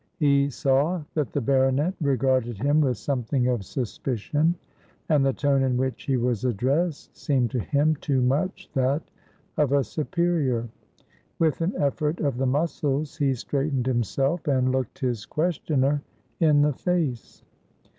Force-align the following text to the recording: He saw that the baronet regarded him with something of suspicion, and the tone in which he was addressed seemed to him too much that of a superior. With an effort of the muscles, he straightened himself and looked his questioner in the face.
He 0.17 0.49
saw 0.49 1.03
that 1.13 1.31
the 1.31 1.41
baronet 1.41 1.93
regarded 2.01 2.57
him 2.57 2.81
with 2.81 2.97
something 2.97 3.47
of 3.49 3.63
suspicion, 3.63 4.55
and 5.09 5.23
the 5.23 5.31
tone 5.31 5.61
in 5.61 5.77
which 5.77 6.05
he 6.05 6.17
was 6.17 6.43
addressed 6.43 7.15
seemed 7.15 7.51
to 7.51 7.59
him 7.59 7.95
too 7.97 8.19
much 8.19 8.67
that 8.73 9.03
of 9.57 9.73
a 9.73 9.83
superior. 9.83 10.67
With 11.37 11.61
an 11.61 11.75
effort 11.77 12.19
of 12.19 12.37
the 12.37 12.47
muscles, 12.47 13.17
he 13.17 13.35
straightened 13.35 13.85
himself 13.85 14.47
and 14.47 14.71
looked 14.71 14.97
his 14.97 15.27
questioner 15.27 16.01
in 16.39 16.63
the 16.63 16.73
face. 16.73 17.43